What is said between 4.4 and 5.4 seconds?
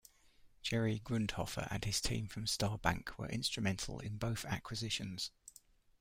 acquisitions.